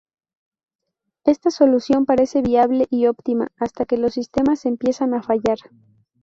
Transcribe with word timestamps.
Esta 1.25 1.51
solución 1.51 2.07
parece 2.07 2.41
viable 2.41 2.87
y 2.89 3.05
óptima 3.05 3.49
hasta 3.57 3.85
que 3.85 3.97
los 3.99 4.15
sistemas 4.15 4.65
empiezan 4.65 5.13
a 5.13 5.21
fallar. 5.21 5.59